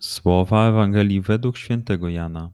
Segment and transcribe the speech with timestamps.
[0.00, 2.52] Słowa Ewangelii według świętego Jana.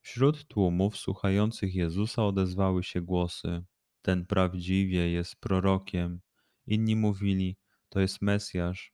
[0.00, 3.62] Wśród tłumów słuchających Jezusa odezwały się głosy:
[4.02, 6.20] Ten prawdziwie jest prorokiem.
[6.66, 7.56] Inni mówili:
[7.88, 8.92] To jest Mesjasz.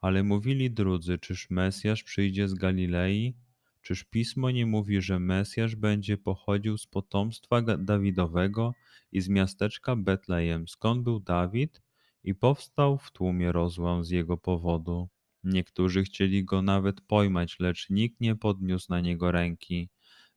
[0.00, 3.36] Ale mówili drudzy: Czyż Mesjasz przyjdzie z Galilei?
[3.82, 8.72] Czyż pismo nie mówi, że Mesjasz będzie pochodził z potomstwa Dawidowego
[9.12, 11.82] i z miasteczka Betlejem, skąd był Dawid?
[12.24, 15.08] I powstał w tłumie rozłam z jego powodu.
[15.44, 19.88] Niektórzy chcieli go nawet pojmać, lecz nikt nie podniósł na niego ręki.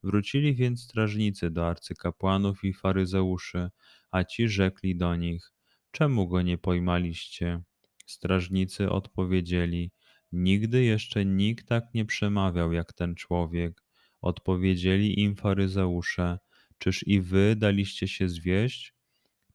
[0.03, 3.69] Wrócili więc strażnicy do arcykapłanów i faryzeuszy,
[4.11, 5.51] a ci rzekli do nich:
[5.91, 7.63] Czemu go nie pojmaliście?
[8.05, 9.91] Strażnicy odpowiedzieli:
[10.31, 13.83] Nigdy jeszcze nikt tak nie przemawiał jak ten człowiek.
[14.21, 16.39] Odpowiedzieli im faryzeusze:
[16.77, 18.93] Czyż i wy daliście się zwieść?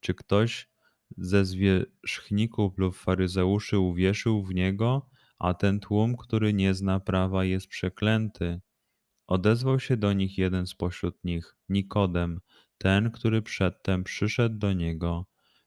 [0.00, 0.68] Czy ktoś
[1.16, 5.10] ze zwierzchników lub faryzeuszy uwierzył w niego?
[5.40, 8.60] A ten tłum, który nie zna prawa, jest przeklęty.
[9.26, 12.40] Odezwał się do nich jeden spośród nich, Nikodem,
[12.78, 15.26] ten, który przedtem przyszedł do niego.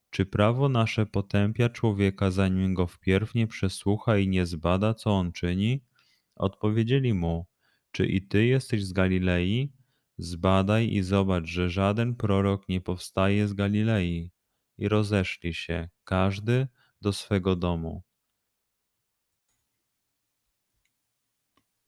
[0.10, 5.32] Czy prawo nasze potępia człowieka, zanim go wpierw nie przesłucha i nie zbada, co on
[5.32, 5.84] czyni?
[6.36, 7.46] Odpowiedzieli mu:
[7.92, 9.74] Czy i ty jesteś z Galilei?
[10.18, 14.32] Zbadaj i zobacz, że żaden prorok nie powstaje z Galilei.
[14.78, 16.68] I rozeszli się, każdy
[17.02, 18.04] do swego domu.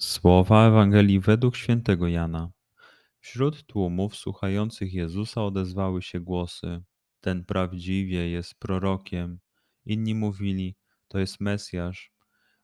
[0.00, 2.50] Słowa Ewangelii według świętego Jana.
[3.20, 6.82] Wśród tłumów słuchających Jezusa odezwały się głosy:
[7.20, 9.38] Ten prawdziwie jest prorokiem.
[9.86, 10.76] Inni mówili:
[11.08, 12.12] To jest Mesjasz.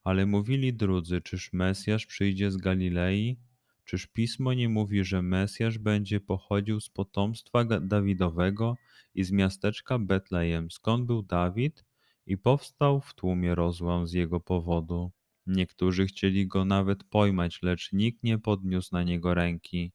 [0.05, 3.39] Ale mówili drudzy: Czyż Mesjasz przyjdzie z Galilei?
[3.85, 8.77] Czyż pismo nie mówi, że Mesjasz będzie pochodził z potomstwa Dawidowego
[9.15, 11.85] i z miasteczka Betlejem, skąd był Dawid?
[12.27, 15.13] I powstał w tłumie rozłam z jego powodu.
[15.47, 19.93] Niektórzy chcieli go nawet pojmać, lecz nikt nie podniósł na niego ręki.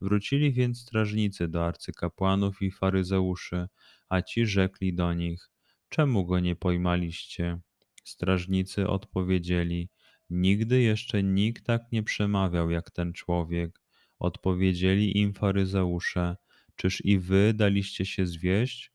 [0.00, 3.66] Wrócili więc strażnicy do arcykapłanów i faryzeuszy,
[4.08, 5.50] a ci rzekli do nich:
[5.88, 7.60] Czemu go nie pojmaliście?
[8.04, 9.88] Strażnicy odpowiedzieli:
[10.30, 13.80] Nigdy jeszcze nikt tak nie przemawiał jak ten człowiek.
[14.18, 16.36] Odpowiedzieli im faryzeusze:
[16.76, 18.92] Czyż i wy daliście się zwieść?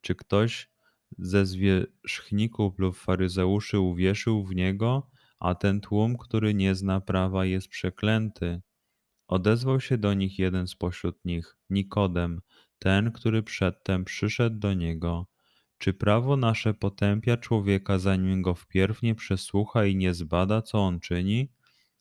[0.00, 0.70] Czy ktoś
[1.18, 5.10] ze zwierzchników lub faryzeuszy uwierzył w niego?
[5.40, 8.62] A ten tłum, który nie zna prawa, jest przeklęty.
[9.28, 12.40] Odezwał się do nich jeden spośród nich, Nikodem,
[12.78, 15.26] ten, który przedtem przyszedł do niego,
[15.78, 21.00] czy prawo nasze potępia człowieka, zanim go wpierw nie przesłucha i nie zbada, co on
[21.00, 21.52] czyni?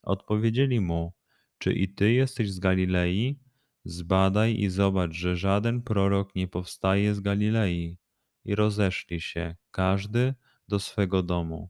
[0.01, 1.13] Odpowiedzieli mu:
[1.57, 3.39] Czy i ty jesteś z Galilei?
[3.86, 7.97] Zbadaj i zobacz, że żaden prorok nie powstaje z Galilei.
[8.45, 10.33] I rozeszli się, każdy
[10.68, 11.69] do swego domu.